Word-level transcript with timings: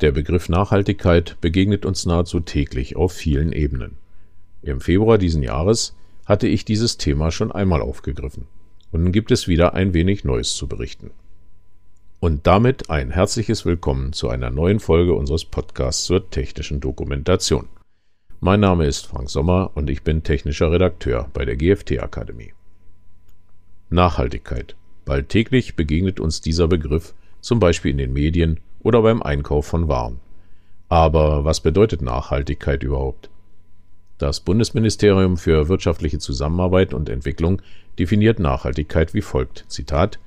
Der 0.00 0.12
Begriff 0.12 0.48
Nachhaltigkeit 0.48 1.36
begegnet 1.40 1.84
uns 1.84 2.06
nahezu 2.06 2.38
täglich 2.38 2.94
auf 2.94 3.12
vielen 3.12 3.50
Ebenen. 3.50 3.96
Im 4.62 4.80
Februar 4.80 5.18
diesen 5.18 5.42
Jahres 5.42 5.96
hatte 6.24 6.46
ich 6.46 6.64
dieses 6.64 6.98
Thema 6.98 7.32
schon 7.32 7.50
einmal 7.50 7.80
aufgegriffen. 7.82 8.46
Und 8.92 9.02
nun 9.02 9.10
gibt 9.10 9.32
es 9.32 9.48
wieder 9.48 9.74
ein 9.74 9.94
wenig 9.94 10.22
Neues 10.22 10.54
zu 10.54 10.68
berichten. 10.68 11.10
Und 12.20 12.46
damit 12.46 12.90
ein 12.90 13.10
herzliches 13.10 13.64
Willkommen 13.64 14.12
zu 14.12 14.28
einer 14.28 14.50
neuen 14.50 14.78
Folge 14.78 15.14
unseres 15.14 15.44
Podcasts 15.44 16.04
zur 16.04 16.30
technischen 16.30 16.78
Dokumentation. 16.78 17.66
Mein 18.38 18.60
Name 18.60 18.86
ist 18.86 19.08
Frank 19.08 19.28
Sommer 19.28 19.72
und 19.74 19.90
ich 19.90 20.02
bin 20.02 20.22
technischer 20.22 20.70
Redakteur 20.70 21.28
bei 21.32 21.44
der 21.44 21.56
GFT 21.56 22.00
Akademie. 22.00 22.52
Nachhaltigkeit. 23.90 24.76
Bald 25.04 25.28
täglich 25.28 25.74
begegnet 25.74 26.20
uns 26.20 26.40
dieser 26.40 26.68
Begriff, 26.68 27.14
zum 27.40 27.58
Beispiel 27.58 27.90
in 27.90 27.98
den 27.98 28.12
Medien 28.12 28.60
oder 28.80 29.02
beim 29.02 29.22
Einkauf 29.22 29.66
von 29.66 29.88
Waren. 29.88 30.20
Aber 30.88 31.44
was 31.44 31.60
bedeutet 31.60 32.02
Nachhaltigkeit 32.02 32.82
überhaupt? 32.82 33.30
Das 34.18 34.40
Bundesministerium 34.40 35.36
für 35.36 35.68
wirtschaftliche 35.68 36.18
Zusammenarbeit 36.18 36.92
und 36.94 37.08
Entwicklung 37.08 37.62
definiert 37.98 38.38
Nachhaltigkeit 38.38 39.14
wie 39.14 39.22
folgt: 39.22 39.64
Zitat 39.68 40.18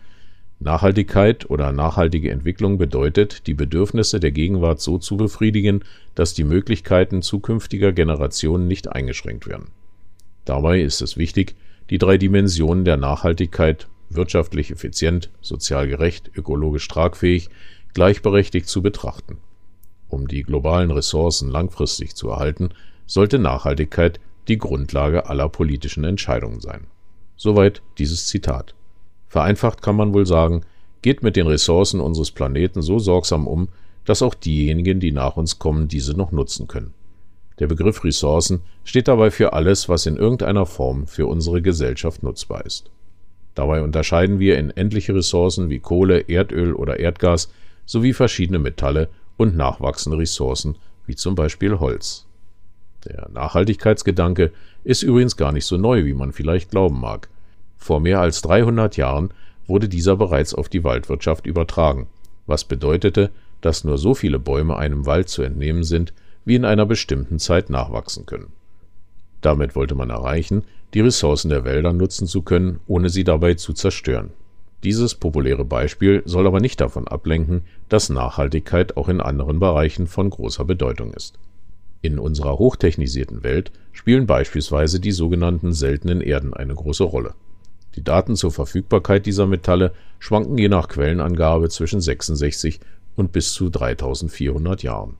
Nachhaltigkeit 0.61 1.49
oder 1.49 1.71
nachhaltige 1.71 2.29
Entwicklung 2.29 2.77
bedeutet, 2.77 3.47
die 3.47 3.55
Bedürfnisse 3.55 4.19
der 4.19 4.31
Gegenwart 4.31 4.79
so 4.79 4.99
zu 4.99 5.17
befriedigen, 5.17 5.83
dass 6.13 6.35
die 6.35 6.43
Möglichkeiten 6.43 7.23
zukünftiger 7.23 7.91
Generationen 7.91 8.67
nicht 8.67 8.87
eingeschränkt 8.91 9.47
werden. 9.47 9.69
Dabei 10.45 10.81
ist 10.81 11.01
es 11.01 11.17
wichtig, 11.17 11.55
die 11.89 11.97
drei 11.97 12.17
Dimensionen 12.17 12.85
der 12.85 12.97
Nachhaltigkeit 12.97 13.87
wirtschaftlich 14.09 14.69
effizient, 14.71 15.31
sozial 15.41 15.87
gerecht, 15.87 16.29
ökologisch 16.35 16.87
tragfähig 16.87 17.49
gleichberechtigt 17.93 18.67
zu 18.67 18.81
betrachten. 18.81 19.37
Um 20.09 20.27
die 20.27 20.43
globalen 20.43 20.91
Ressourcen 20.91 21.49
langfristig 21.49 22.15
zu 22.15 22.29
erhalten, 22.29 22.69
sollte 23.05 23.39
Nachhaltigkeit 23.39 24.19
die 24.47 24.57
Grundlage 24.57 25.27
aller 25.27 25.49
politischen 25.49 26.03
Entscheidungen 26.03 26.59
sein. 26.59 26.87
Soweit 27.37 27.81
dieses 27.97 28.27
Zitat. 28.27 28.75
Vereinfacht 29.27 29.81
kann 29.81 29.95
man 29.95 30.13
wohl 30.13 30.25
sagen, 30.25 30.61
geht 31.01 31.23
mit 31.23 31.35
den 31.35 31.47
Ressourcen 31.47 31.99
unseres 31.99 32.31
Planeten 32.31 32.81
so 32.81 32.99
sorgsam 32.99 33.47
um, 33.47 33.69
dass 34.05 34.21
auch 34.21 34.33
diejenigen, 34.33 34.99
die 34.99 35.11
nach 35.11 35.37
uns 35.37 35.59
kommen, 35.59 35.87
diese 35.87 36.13
noch 36.13 36.31
nutzen 36.31 36.67
können. 36.67 36.93
Der 37.59 37.67
Begriff 37.67 38.03
Ressourcen 38.03 38.61
steht 38.83 39.07
dabei 39.07 39.29
für 39.29 39.53
alles, 39.53 39.87
was 39.87 40.05
in 40.05 40.17
irgendeiner 40.17 40.65
Form 40.65 41.07
für 41.07 41.27
unsere 41.27 41.61
Gesellschaft 41.61 42.23
nutzbar 42.23 42.65
ist. 42.65 42.89
Dabei 43.53 43.81
unterscheiden 43.81 44.39
wir 44.39 44.57
in 44.57 44.71
endliche 44.71 45.13
Ressourcen 45.13 45.69
wie 45.69 45.79
Kohle, 45.79 46.27
Erdöl 46.27 46.73
oder 46.73 46.99
Erdgas 46.99 47.51
sowie 47.85 48.13
verschiedene 48.13 48.59
Metalle 48.59 49.09
und 49.37 49.55
nachwachsende 49.55 50.17
Ressourcen 50.17 50.77
wie 51.05 51.15
zum 51.15 51.35
Beispiel 51.35 51.79
Holz. 51.79 52.25
Der 53.05 53.29
Nachhaltigkeitsgedanke 53.33 54.51
ist 54.83 55.03
übrigens 55.03 55.35
gar 55.35 55.51
nicht 55.51 55.65
so 55.65 55.77
neu, 55.77 56.05
wie 56.05 56.13
man 56.13 56.31
vielleicht 56.31 56.71
glauben 56.71 56.99
mag. 56.99 57.29
Vor 57.77 57.99
mehr 57.99 58.19
als 58.19 58.41
300 58.41 58.97
Jahren 58.97 59.31
wurde 59.67 59.89
dieser 59.89 60.15
bereits 60.15 60.53
auf 60.53 60.69
die 60.69 60.83
Waldwirtschaft 60.83 61.47
übertragen, 61.47 62.07
was 62.45 62.63
bedeutete, 62.63 63.31
dass 63.61 63.83
nur 63.83 63.97
so 63.97 64.13
viele 64.13 64.39
Bäume 64.39 64.77
einem 64.77 65.05
Wald 65.05 65.29
zu 65.29 65.41
entnehmen 65.41 65.83
sind, 65.83 66.13
wie 66.45 66.55
in 66.55 66.65
einer 66.65 66.85
bestimmten 66.85 67.39
Zeit 67.39 67.69
nachwachsen 67.69 68.25
können. 68.25 68.51
Damit 69.41 69.75
wollte 69.75 69.95
man 69.95 70.09
erreichen, 70.09 70.63
die 70.93 71.01
Ressourcen 71.01 71.49
der 71.49 71.63
Wälder 71.63 71.93
nutzen 71.93 72.27
zu 72.27 72.41
können, 72.41 72.79
ohne 72.87 73.09
sie 73.09 73.23
dabei 73.23 73.55
zu 73.55 73.73
zerstören. 73.73 74.31
Dieses 74.83 75.13
populäre 75.13 75.63
Beispiel 75.63 76.23
soll 76.25 76.47
aber 76.47 76.59
nicht 76.59 76.81
davon 76.81 77.07
ablenken, 77.07 77.61
dass 77.87 78.09
Nachhaltigkeit 78.09 78.97
auch 78.97 79.09
in 79.09 79.21
anderen 79.21 79.59
Bereichen 79.59 80.07
von 80.07 80.29
großer 80.29 80.65
Bedeutung 80.65 81.13
ist. 81.13 81.37
In 82.01 82.17
unserer 82.17 82.57
hochtechnisierten 82.57 83.43
Welt 83.43 83.71
spielen 83.91 84.25
beispielsweise 84.25 84.99
die 84.99 85.11
sogenannten 85.11 85.71
seltenen 85.73 86.19
Erden 86.19 86.55
eine 86.55 86.73
große 86.73 87.03
Rolle. 87.03 87.35
Die 87.95 88.03
Daten 88.03 88.35
zur 88.35 88.51
Verfügbarkeit 88.51 89.27
dieser 89.27 89.45
Metalle 89.45 89.93
schwanken 90.17 90.57
je 90.57 90.69
nach 90.69 90.87
Quellenangabe 90.87 91.69
zwischen 91.69 92.01
66 92.01 92.79
und 93.15 93.31
bis 93.31 93.53
zu 93.53 93.69
3400 93.69 94.81
Jahren. 94.81 95.17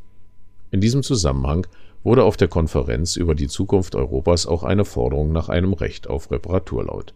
In 0.70 0.80
diesem 0.80 1.02
Zusammenhang 1.02 1.66
wurde 2.04 2.24
auf 2.24 2.38
der 2.38 2.48
Konferenz 2.48 3.16
über 3.16 3.34
die 3.34 3.48
Zukunft 3.48 3.96
Europas 3.96 4.46
auch 4.46 4.64
eine 4.64 4.86
Forderung 4.86 5.32
nach 5.32 5.50
einem 5.50 5.74
Recht 5.74 6.08
auf 6.08 6.30
Reparatur 6.30 6.86
laut. 6.86 7.14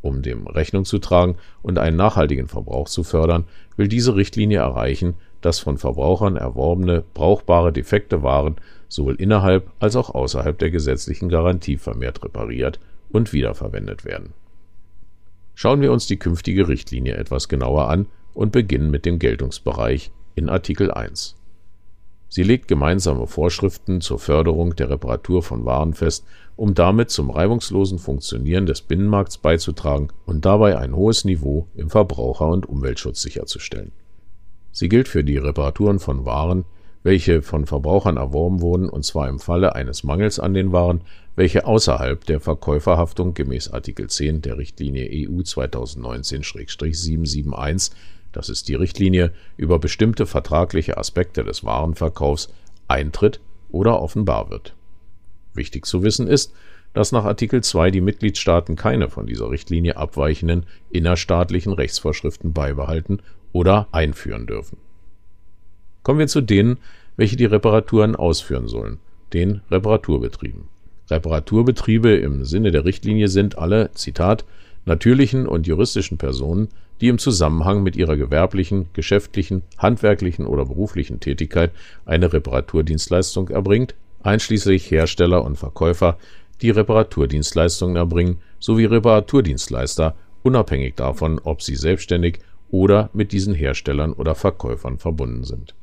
Um 0.00 0.22
dem 0.22 0.46
Rechnung 0.46 0.84
zu 0.84 0.98
tragen 0.98 1.36
und 1.62 1.78
einen 1.78 1.96
nachhaltigen 1.96 2.46
Verbrauch 2.46 2.88
zu 2.88 3.02
fördern, 3.02 3.44
will 3.76 3.88
diese 3.88 4.14
Richtlinie 4.14 4.58
erreichen, 4.58 5.14
dass 5.40 5.58
von 5.58 5.76
Verbrauchern 5.76 6.36
erworbene, 6.36 7.02
brauchbare 7.12 7.72
defekte 7.72 8.22
Waren 8.22 8.56
sowohl 8.88 9.16
innerhalb 9.16 9.70
als 9.80 9.96
auch 9.96 10.10
außerhalb 10.10 10.58
der 10.58 10.70
gesetzlichen 10.70 11.28
Garantie 11.28 11.76
vermehrt 11.76 12.22
repariert 12.22 12.78
und 13.10 13.32
wiederverwendet 13.32 14.04
werden. 14.04 14.34
Schauen 15.62 15.82
wir 15.82 15.92
uns 15.92 16.06
die 16.06 16.16
künftige 16.16 16.68
Richtlinie 16.68 17.16
etwas 17.16 17.46
genauer 17.46 17.90
an 17.90 18.06
und 18.32 18.50
beginnen 18.50 18.90
mit 18.90 19.04
dem 19.04 19.18
Geltungsbereich 19.18 20.10
in 20.34 20.48
Artikel 20.48 20.90
1. 20.90 21.36
Sie 22.30 22.42
legt 22.42 22.66
gemeinsame 22.66 23.26
Vorschriften 23.26 24.00
zur 24.00 24.18
Förderung 24.18 24.74
der 24.74 24.88
Reparatur 24.88 25.42
von 25.42 25.66
Waren 25.66 25.92
fest, 25.92 26.24
um 26.56 26.72
damit 26.72 27.10
zum 27.10 27.28
reibungslosen 27.28 27.98
Funktionieren 27.98 28.64
des 28.64 28.80
Binnenmarkts 28.80 29.36
beizutragen 29.36 30.08
und 30.24 30.46
dabei 30.46 30.78
ein 30.78 30.96
hohes 30.96 31.26
Niveau 31.26 31.68
im 31.74 31.90
Verbraucher- 31.90 32.48
und 32.48 32.66
Umweltschutz 32.66 33.20
sicherzustellen. 33.20 33.92
Sie 34.72 34.88
gilt 34.88 35.08
für 35.08 35.24
die 35.24 35.36
Reparaturen 35.36 35.98
von 35.98 36.24
Waren, 36.24 36.64
welche 37.02 37.42
von 37.42 37.66
Verbrauchern 37.66 38.16
erworben 38.16 38.60
wurden, 38.60 38.88
und 38.88 39.04
zwar 39.04 39.28
im 39.28 39.38
Falle 39.38 39.74
eines 39.74 40.04
Mangels 40.04 40.38
an 40.38 40.54
den 40.54 40.72
Waren, 40.72 41.02
welche 41.36 41.66
außerhalb 41.66 42.24
der 42.24 42.40
Verkäuferhaftung 42.40 43.34
gemäß 43.34 43.72
Artikel 43.72 44.08
10 44.08 44.42
der 44.42 44.58
Richtlinie 44.58 45.28
EU 45.28 45.40
2019-771 45.40 47.92
das 48.32 48.48
ist 48.48 48.68
die 48.68 48.74
Richtlinie 48.74 49.32
über 49.56 49.78
bestimmte 49.78 50.26
vertragliche 50.26 50.96
Aspekte 50.96 51.44
des 51.44 51.64
Warenverkaufs, 51.64 52.52
eintritt 52.88 53.40
oder 53.70 54.00
offenbar 54.00 54.50
wird. 54.50 54.74
Wichtig 55.54 55.86
zu 55.86 56.02
wissen 56.02 56.28
ist, 56.28 56.52
dass 56.92 57.12
nach 57.12 57.24
Artikel 57.24 57.62
2 57.62 57.90
die 57.90 58.00
Mitgliedstaaten 58.00 58.76
keine 58.76 59.08
von 59.08 59.26
dieser 59.26 59.50
Richtlinie 59.50 59.96
abweichenden 59.96 60.66
innerstaatlichen 60.90 61.72
Rechtsvorschriften 61.72 62.52
beibehalten 62.52 63.20
oder 63.52 63.88
einführen 63.92 64.46
dürfen. 64.46 64.78
Kommen 66.02 66.18
wir 66.18 66.28
zu 66.28 66.40
denen, 66.40 66.78
welche 67.16 67.36
die 67.36 67.44
Reparaturen 67.44 68.16
ausführen 68.16 68.68
sollen, 68.68 68.98
den 69.32 69.60
Reparaturbetrieben. 69.70 70.68
Reparaturbetriebe 71.10 72.14
im 72.14 72.44
Sinne 72.44 72.70
der 72.70 72.84
Richtlinie 72.84 73.28
sind 73.28 73.58
alle, 73.58 73.90
Zitat, 73.92 74.44
natürlichen 74.86 75.46
und 75.46 75.66
juristischen 75.66 76.18
Personen, 76.18 76.68
die 77.00 77.08
im 77.08 77.18
Zusammenhang 77.18 77.82
mit 77.82 77.96
ihrer 77.96 78.16
gewerblichen, 78.16 78.86
geschäftlichen, 78.92 79.62
handwerklichen 79.78 80.46
oder 80.46 80.66
beruflichen 80.66 81.20
Tätigkeit 81.20 81.72
eine 82.06 82.32
Reparaturdienstleistung 82.32 83.48
erbringt, 83.48 83.94
einschließlich 84.22 84.90
Hersteller 84.90 85.44
und 85.44 85.56
Verkäufer, 85.56 86.18
die 86.62 86.70
Reparaturdienstleistungen 86.70 87.96
erbringen, 87.96 88.38
sowie 88.58 88.84
Reparaturdienstleister, 88.84 90.14
unabhängig 90.42 90.94
davon, 90.94 91.40
ob 91.42 91.62
sie 91.62 91.76
selbstständig 91.76 92.38
oder 92.70 93.10
mit 93.12 93.32
diesen 93.32 93.54
Herstellern 93.54 94.12
oder 94.12 94.34
Verkäufern 94.34 94.98
verbunden 94.98 95.44
sind. 95.44 95.74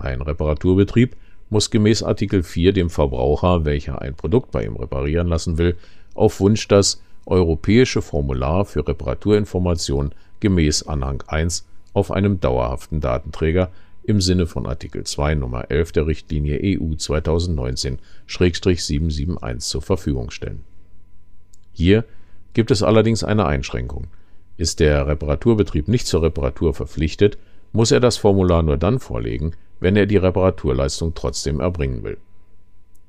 Ein 0.00 0.22
Reparaturbetrieb 0.22 1.14
muss 1.50 1.70
gemäß 1.70 2.02
Artikel 2.02 2.42
4 2.42 2.72
dem 2.72 2.90
Verbraucher, 2.90 3.64
welcher 3.64 4.00
ein 4.00 4.14
Produkt 4.14 4.50
bei 4.50 4.64
ihm 4.64 4.76
reparieren 4.76 5.28
lassen 5.28 5.58
will, 5.58 5.76
auf 6.14 6.40
Wunsch 6.40 6.66
das 6.68 7.02
Europäische 7.26 8.00
Formular 8.00 8.64
für 8.64 8.86
Reparaturinformation 8.86 10.12
gemäß 10.40 10.84
Anhang 10.84 11.22
1 11.26 11.66
auf 11.92 12.10
einem 12.10 12.40
dauerhaften 12.40 13.00
Datenträger 13.00 13.70
im 14.02 14.22
Sinne 14.22 14.46
von 14.46 14.66
Artikel 14.66 15.04
2 15.04 15.34
Nummer 15.34 15.70
11 15.70 15.92
der 15.92 16.06
Richtlinie 16.06 16.58
EU 16.62 16.94
2019/771 16.94 19.58
zur 19.58 19.82
Verfügung 19.82 20.30
stellen. 20.30 20.64
Hier 21.72 22.06
gibt 22.54 22.70
es 22.70 22.82
allerdings 22.82 23.22
eine 23.22 23.44
Einschränkung. 23.46 24.06
Ist 24.56 24.80
der 24.80 25.06
Reparaturbetrieb 25.06 25.88
nicht 25.88 26.06
zur 26.06 26.22
Reparatur 26.22 26.72
verpflichtet, 26.74 27.36
muss 27.72 27.90
er 27.90 28.00
das 28.00 28.16
Formular 28.16 28.62
nur 28.62 28.76
dann 28.76 28.98
vorlegen, 28.98 29.52
wenn 29.80 29.96
er 29.96 30.06
die 30.06 30.16
Reparaturleistung 30.16 31.14
trotzdem 31.14 31.60
erbringen 31.60 32.02
will. 32.02 32.18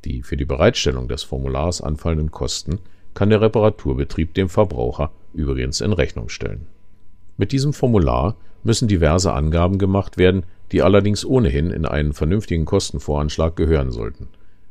Die 0.06 0.24
für 0.24 0.38
die 0.38 0.46
Bereitstellung 0.46 1.08
des 1.08 1.24
Formulars 1.24 1.82
anfallenden 1.82 2.32
Kosten 2.32 2.80
kann 3.14 3.30
der 3.30 3.42
Reparaturbetrieb 3.42 4.34
dem 4.34 4.50
Verbraucher 4.50 5.12
übrigens 5.34 5.82
in 5.82 5.94
Rechnung 5.94 6.30
stellen. 6.30 6.68
Mit 7.38 7.52
diesem 7.52 7.74
Formular 7.74 8.36
müssen 8.64 8.88
diverse 8.88 9.34
Angaben 9.34 9.78
gemacht 9.78 10.18
werden, 10.18 10.44
die 10.72 10.82
allerdings 10.82 11.26
ohnehin 11.26 11.72
in 11.72 11.86
einen 11.86 12.14
vernünftigen 12.14 12.66
Kostenvoranschlag 12.66 13.56
gehören 13.56 13.92
sollten. 13.92 14.28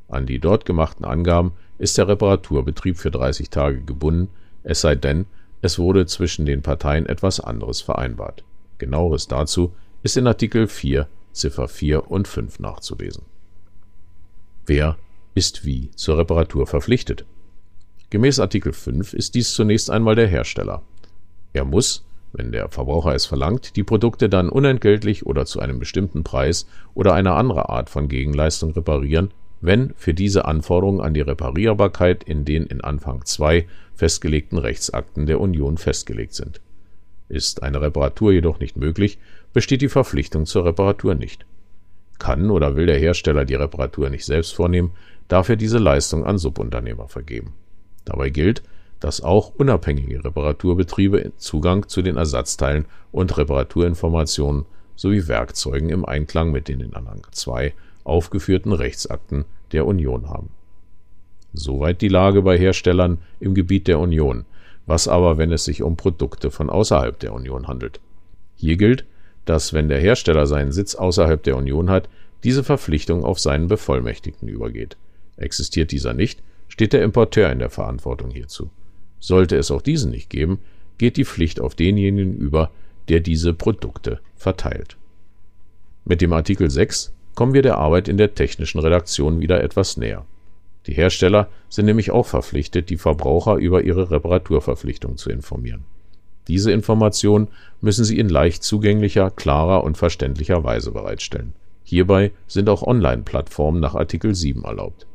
An 0.08 0.26
die 0.26 0.38
dort 0.38 0.64
gemachten 0.64 1.04
Angaben 1.04 1.52
ist 1.78 1.98
der 1.98 2.08
Reparaturbetrieb 2.08 2.96
für 2.96 3.10
30 3.10 3.50
Tage 3.50 3.80
gebunden, 3.82 4.28
es 4.62 4.80
sei 4.80 4.94
denn, 4.94 5.26
es 5.62 5.78
wurde 5.78 6.06
zwischen 6.06 6.46
den 6.46 6.62
Parteien 6.62 7.06
etwas 7.06 7.40
anderes 7.40 7.80
vereinbart. 7.80 8.44
Genaueres 8.80 9.28
dazu 9.28 9.72
ist 10.02 10.16
in 10.16 10.26
Artikel 10.26 10.66
4 10.66 11.06
Ziffer 11.32 11.68
4 11.68 12.10
und 12.10 12.26
5 12.26 12.58
nachzulesen. 12.58 13.22
Wer 14.66 14.96
ist 15.34 15.64
wie 15.64 15.90
zur 15.92 16.18
Reparatur 16.18 16.66
verpflichtet? 16.66 17.24
Gemäß 18.10 18.40
Artikel 18.40 18.72
5 18.72 19.14
ist 19.14 19.36
dies 19.36 19.52
zunächst 19.52 19.90
einmal 19.90 20.16
der 20.16 20.26
Hersteller. 20.26 20.82
Er 21.52 21.64
muss, 21.64 22.04
wenn 22.32 22.50
der 22.50 22.68
Verbraucher 22.68 23.14
es 23.14 23.26
verlangt, 23.26 23.76
die 23.76 23.84
Produkte 23.84 24.28
dann 24.28 24.48
unentgeltlich 24.48 25.24
oder 25.26 25.46
zu 25.46 25.60
einem 25.60 25.78
bestimmten 25.78 26.24
Preis 26.24 26.66
oder 26.94 27.14
einer 27.14 27.36
anderen 27.36 27.64
Art 27.64 27.90
von 27.90 28.08
Gegenleistung 28.08 28.72
reparieren, 28.72 29.32
wenn 29.60 29.92
für 29.96 30.14
diese 30.14 30.46
Anforderungen 30.46 31.00
an 31.00 31.14
die 31.14 31.20
Reparierbarkeit 31.20 32.24
in 32.24 32.44
den 32.44 32.66
in 32.66 32.80
Anfang 32.80 33.24
2 33.24 33.66
festgelegten 33.94 34.58
Rechtsakten 34.58 35.26
der 35.26 35.40
Union 35.40 35.76
festgelegt 35.76 36.34
sind. 36.34 36.60
Ist 37.30 37.62
eine 37.62 37.80
Reparatur 37.80 38.32
jedoch 38.32 38.58
nicht 38.58 38.76
möglich, 38.76 39.18
besteht 39.52 39.82
die 39.82 39.88
Verpflichtung 39.88 40.46
zur 40.46 40.64
Reparatur 40.64 41.14
nicht. 41.14 41.46
Kann 42.18 42.50
oder 42.50 42.74
will 42.74 42.86
der 42.86 42.98
Hersteller 42.98 43.44
die 43.44 43.54
Reparatur 43.54 44.10
nicht 44.10 44.24
selbst 44.24 44.52
vornehmen, 44.52 44.90
darf 45.28 45.48
er 45.48 45.54
diese 45.54 45.78
Leistung 45.78 46.26
an 46.26 46.38
Subunternehmer 46.38 47.06
vergeben. 47.06 47.54
Dabei 48.04 48.30
gilt, 48.30 48.64
dass 48.98 49.20
auch 49.20 49.54
unabhängige 49.54 50.24
Reparaturbetriebe 50.24 51.32
Zugang 51.36 51.88
zu 51.88 52.02
den 52.02 52.16
Ersatzteilen 52.16 52.86
und 53.12 53.38
Reparaturinformationen 53.38 54.66
sowie 54.96 55.28
Werkzeugen 55.28 55.88
im 55.88 56.04
Einklang 56.04 56.50
mit 56.50 56.66
den 56.66 56.80
in 56.80 56.94
Anhang 56.94 57.24
2 57.30 57.72
aufgeführten 58.02 58.72
Rechtsakten 58.72 59.44
der 59.70 59.86
Union 59.86 60.28
haben. 60.28 60.50
Soweit 61.52 62.00
die 62.00 62.08
Lage 62.08 62.42
bei 62.42 62.58
Herstellern 62.58 63.18
im 63.38 63.54
Gebiet 63.54 63.86
der 63.86 64.00
Union, 64.00 64.46
was 64.90 65.06
aber, 65.06 65.38
wenn 65.38 65.52
es 65.52 65.64
sich 65.64 65.82
um 65.84 65.96
Produkte 65.96 66.50
von 66.50 66.68
außerhalb 66.68 67.16
der 67.20 67.32
Union 67.32 67.68
handelt. 67.68 68.00
Hier 68.56 68.76
gilt, 68.76 69.04
dass, 69.44 69.72
wenn 69.72 69.88
der 69.88 70.00
Hersteller 70.00 70.48
seinen 70.48 70.72
Sitz 70.72 70.96
außerhalb 70.96 71.40
der 71.44 71.56
Union 71.56 71.88
hat, 71.88 72.08
diese 72.42 72.64
Verpflichtung 72.64 73.24
auf 73.24 73.38
seinen 73.38 73.68
Bevollmächtigten 73.68 74.48
übergeht. 74.48 74.96
Existiert 75.36 75.92
dieser 75.92 76.12
nicht, 76.12 76.42
steht 76.66 76.92
der 76.92 77.04
Importeur 77.04 77.52
in 77.52 77.60
der 77.60 77.70
Verantwortung 77.70 78.32
hierzu. 78.32 78.68
Sollte 79.20 79.56
es 79.56 79.70
auch 79.70 79.80
diesen 79.80 80.10
nicht 80.10 80.28
geben, 80.28 80.58
geht 80.98 81.16
die 81.16 81.24
Pflicht 81.24 81.60
auf 81.60 81.76
denjenigen 81.76 82.36
über, 82.36 82.72
der 83.08 83.20
diese 83.20 83.54
Produkte 83.54 84.18
verteilt. 84.34 84.96
Mit 86.04 86.20
dem 86.20 86.32
Artikel 86.32 86.68
6 86.68 87.14
kommen 87.36 87.54
wir 87.54 87.62
der 87.62 87.78
Arbeit 87.78 88.08
in 88.08 88.16
der 88.16 88.34
technischen 88.34 88.80
Redaktion 88.80 89.38
wieder 89.38 89.62
etwas 89.62 89.96
näher. 89.96 90.26
Die 90.90 90.96
Hersteller 90.96 91.48
sind 91.68 91.86
nämlich 91.86 92.10
auch 92.10 92.26
verpflichtet, 92.26 92.90
die 92.90 92.96
Verbraucher 92.96 93.54
über 93.54 93.84
ihre 93.84 94.10
Reparaturverpflichtung 94.10 95.16
zu 95.16 95.30
informieren. 95.30 95.84
Diese 96.48 96.72
Informationen 96.72 97.46
müssen 97.80 98.04
sie 98.04 98.18
in 98.18 98.28
leicht 98.28 98.64
zugänglicher, 98.64 99.30
klarer 99.30 99.84
und 99.84 99.96
verständlicher 99.96 100.64
Weise 100.64 100.90
bereitstellen. 100.90 101.52
Hierbei 101.84 102.32
sind 102.48 102.68
auch 102.68 102.82
Online-Plattformen 102.82 103.78
nach 103.78 103.94
Artikel 103.94 104.34
7 104.34 104.64
erlaubt. 104.64 105.06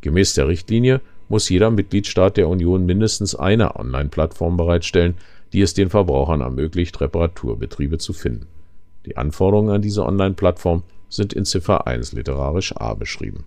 Gemäß 0.00 0.32
der 0.32 0.48
Richtlinie 0.48 1.02
muss 1.28 1.50
jeder 1.50 1.70
Mitgliedstaat 1.70 2.38
der 2.38 2.48
Union 2.48 2.86
mindestens 2.86 3.34
eine 3.34 3.76
Online-Plattform 3.76 4.56
bereitstellen, 4.56 5.16
die 5.52 5.60
es 5.60 5.74
den 5.74 5.90
Verbrauchern 5.90 6.40
ermöglicht, 6.40 6.98
Reparaturbetriebe 6.98 7.98
zu 7.98 8.14
finden. 8.14 8.46
Die 9.04 9.18
Anforderungen 9.18 9.68
an 9.68 9.82
diese 9.82 10.02
Online-Plattform 10.02 10.82
sind 11.10 11.34
in 11.34 11.44
Ziffer 11.44 11.86
1 11.86 12.14
literarisch 12.14 12.74
A 12.74 12.94
beschrieben. 12.94 13.44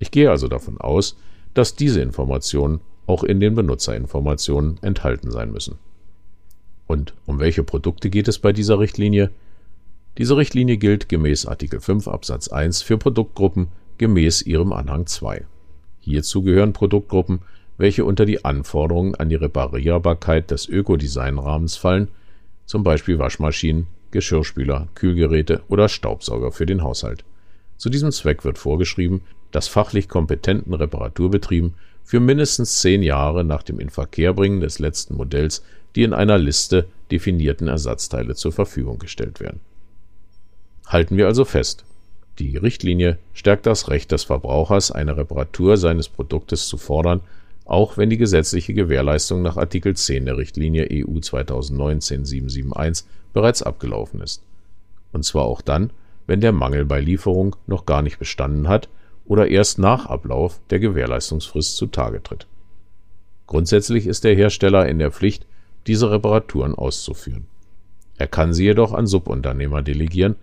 Ich 0.00 0.10
gehe 0.10 0.30
also 0.30 0.48
davon 0.48 0.80
aus, 0.80 1.16
dass 1.54 1.76
diese 1.76 2.00
Informationen 2.00 2.80
auch 3.06 3.22
in 3.22 3.38
den 3.38 3.54
Benutzerinformationen 3.54 4.78
enthalten 4.82 5.30
sein 5.30 5.52
müssen. 5.52 5.78
Und 6.86 7.14
um 7.26 7.38
welche 7.38 7.62
Produkte 7.62 8.10
geht 8.10 8.26
es 8.26 8.38
bei 8.38 8.52
dieser 8.52 8.80
Richtlinie? 8.80 9.30
Diese 10.18 10.36
Richtlinie 10.36 10.76
gilt 10.78 11.08
gemäß 11.08 11.46
Artikel 11.46 11.80
5 11.80 12.08
Absatz 12.08 12.48
1 12.48 12.82
für 12.82 12.98
Produktgruppen 12.98 13.68
gemäß 13.98 14.42
ihrem 14.42 14.72
Anhang 14.72 15.06
2. 15.06 15.44
Hierzu 16.00 16.42
gehören 16.42 16.72
Produktgruppen, 16.72 17.40
welche 17.76 18.04
unter 18.04 18.24
die 18.24 18.44
Anforderungen 18.44 19.14
an 19.14 19.28
die 19.28 19.36
Reparierbarkeit 19.36 20.50
des 20.50 20.68
Ökodesign-Rahmens 20.68 21.76
fallen, 21.76 22.08
zum 22.64 22.82
Beispiel 22.82 23.18
Waschmaschinen, 23.18 23.86
Geschirrspüler, 24.10 24.88
Kühlgeräte 24.94 25.62
oder 25.68 25.88
Staubsauger 25.88 26.52
für 26.52 26.66
den 26.66 26.82
Haushalt. 26.82 27.24
Zu 27.76 27.90
diesem 27.90 28.12
Zweck 28.12 28.44
wird 28.44 28.58
vorgeschrieben, 28.58 29.22
dass 29.50 29.68
fachlich 29.68 30.08
kompetenten 30.08 30.74
Reparaturbetrieben 30.74 31.74
für 32.04 32.20
mindestens 32.20 32.80
zehn 32.80 33.02
Jahre 33.02 33.44
nach 33.44 33.62
dem 33.62 33.78
Inverkehrbringen 33.78 34.60
des 34.60 34.78
letzten 34.78 35.16
Modells 35.16 35.62
die 35.96 36.02
in 36.02 36.12
einer 36.12 36.38
Liste 36.38 36.86
definierten 37.10 37.68
Ersatzteile 37.68 38.34
zur 38.34 38.52
Verfügung 38.52 38.98
gestellt 38.98 39.40
werden. 39.40 39.60
Halten 40.86 41.16
wir 41.16 41.26
also 41.26 41.44
fest. 41.44 41.84
Die 42.38 42.56
Richtlinie 42.56 43.18
stärkt 43.34 43.66
das 43.66 43.88
Recht 43.88 44.12
des 44.12 44.24
Verbrauchers, 44.24 44.90
eine 44.90 45.16
Reparatur 45.16 45.76
seines 45.76 46.08
Produktes 46.08 46.68
zu 46.68 46.78
fordern, 46.78 47.20
auch 47.64 47.96
wenn 47.96 48.10
die 48.10 48.16
gesetzliche 48.16 48.74
Gewährleistung 48.74 49.42
nach 49.42 49.56
Artikel 49.56 49.94
10 49.94 50.24
der 50.24 50.36
Richtlinie 50.36 50.88
EU 50.90 51.18
2019-771 51.18 53.04
bereits 53.32 53.62
abgelaufen 53.62 54.20
ist. 54.20 54.42
Und 55.12 55.24
zwar 55.24 55.44
auch 55.44 55.60
dann, 55.60 55.90
wenn 56.26 56.40
der 56.40 56.52
Mangel 56.52 56.84
bei 56.84 57.00
Lieferung 57.00 57.56
noch 57.66 57.86
gar 57.86 58.02
nicht 58.02 58.18
bestanden 58.18 58.68
hat 58.68 58.88
oder 59.30 59.46
erst 59.46 59.78
nach 59.78 60.06
Ablauf 60.06 60.60
der 60.70 60.80
Gewährleistungsfrist 60.80 61.76
zutage 61.76 62.20
tritt. 62.20 62.48
Grundsätzlich 63.46 64.08
ist 64.08 64.24
der 64.24 64.34
Hersteller 64.34 64.88
in 64.88 64.98
der 64.98 65.12
Pflicht, 65.12 65.46
diese 65.86 66.10
Reparaturen 66.10 66.74
auszuführen. 66.74 67.46
Er 68.18 68.26
kann 68.26 68.52
sie 68.52 68.64
jedoch 68.64 68.92
an 68.92 69.06
Subunternehmer 69.06 69.82
delegieren. 69.82 70.34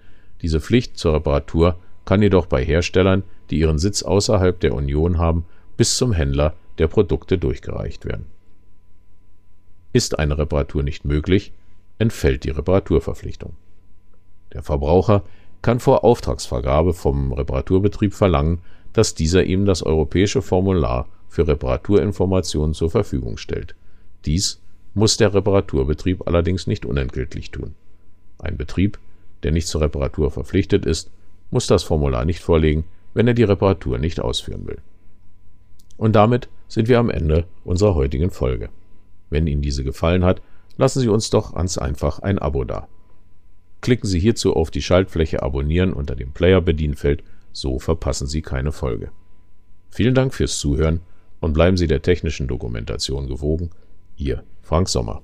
Diese 0.42 0.62
Pflicht 0.62 0.98
zur 0.98 1.16
Reparatur 1.16 1.78
kann 2.06 2.22
jedoch 2.22 2.46
bei 2.46 2.64
Herstellern, 2.64 3.24
die 3.50 3.60
ihren 3.60 3.78
Sitz 3.78 4.04
außerhalb 4.04 4.58
der 4.58 4.74
Union 4.74 5.18
haben, 5.18 5.44
bis 5.76 5.98
zum 5.98 6.14
Händler 6.14 6.54
der 6.78 6.88
Produkte 6.88 7.38
durchgereicht 7.38 8.06
werden. 8.06 8.26
Ist 9.92 10.18
eine 10.18 10.38
Reparatur 10.38 10.82
nicht 10.82 11.04
möglich, 11.04 11.52
entfällt 12.00 12.46
die 12.46 12.52
Reparaturverpflichtung. 12.52 13.52
Der 14.54 14.64
Verbraucher 14.64 15.24
kann 15.68 15.82
vor 15.82 16.06
Auftragsvergabe 16.06 16.94
vom 16.94 17.34
Reparaturbetrieb 17.34 18.14
verlangen, 18.14 18.60
dass 18.94 19.16
dieser 19.16 19.44
ihm 19.44 19.66
das 19.66 19.84
europäische 19.84 20.42
Formular 20.42 21.10
für 21.28 21.46
Reparaturinformationen 21.46 22.74
zur 22.74 22.90
Verfügung 22.90 23.36
stellt. 23.36 23.76
Dies 24.24 24.62
muss 24.94 25.18
der 25.18 25.34
Reparaturbetrieb 25.34 26.26
allerdings 26.26 26.68
nicht 26.68 26.86
unentgeltlich 26.86 27.52
tun. 27.52 27.76
Ein 28.40 28.56
Betrieb, 28.56 28.98
der 29.44 29.52
nicht 29.52 29.68
zur 29.68 29.82
Reparatur 29.82 30.32
verpflichtet 30.32 30.86
ist, 30.86 31.12
muss 31.52 31.68
das 31.68 31.84
Formular 31.84 32.24
nicht 32.24 32.40
vorlegen, 32.40 32.86
wenn 33.14 33.28
er 33.28 33.34
die 33.34 33.44
Reparatur 33.44 33.98
nicht 33.98 34.22
ausführen 34.22 34.66
will. 34.68 34.78
Und 35.98 36.16
damit 36.16 36.48
sind 36.70 36.88
wir 36.88 36.98
am 36.98 37.10
Ende 37.10 37.44
unserer 37.66 37.94
heutigen 37.94 38.32
Folge. 38.32 38.70
Wenn 39.30 39.48
Ihnen 39.48 39.62
diese 39.62 39.84
gefallen 39.84 40.24
hat, 40.24 40.42
lassen 40.78 41.02
Sie 41.02 41.10
uns 41.10 41.30
doch 41.30 41.56
ganz 41.56 41.78
einfach 41.78 42.20
ein 42.20 42.40
Abo 42.40 42.64
da. 42.64 42.88
Klicken 43.82 44.08
Sie 44.08 44.20
hierzu 44.20 44.56
auf 44.56 44.72
die 44.72 44.82
Schaltfläche 44.82 45.44
Abonnieren 45.44 45.94
unter 45.94 46.16
dem 46.16 46.32
Player-Bedienfeld, 46.32 47.24
so 47.52 47.80
verpassen 47.80 48.28
Sie 48.28 48.42
keine 48.42 48.72
Folge. 48.72 49.12
Vielen 49.90 50.16
Dank 50.16 50.34
fürs 50.34 50.60
Zuhören 50.60 51.02
und 51.40 51.54
bleiben 51.54 51.78
Sie 51.78 51.88
der 51.88 52.02
technischen 52.02 52.48
Dokumentation 52.48 53.28
gewogen. 53.28 53.70
Ihr 54.16 54.44
Frank 54.62 54.90
Sommer. 54.90 55.22